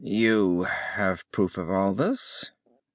[0.03, 2.49] "You have proof of all this?"